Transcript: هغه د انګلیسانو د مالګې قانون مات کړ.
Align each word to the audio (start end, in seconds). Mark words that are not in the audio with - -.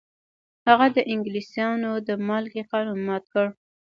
هغه 0.67 0.87
د 0.95 0.97
انګلیسانو 1.13 1.91
د 2.07 2.09
مالګې 2.27 2.63
قانون 2.71 2.99
مات 3.07 3.23
کړ. 3.33 3.47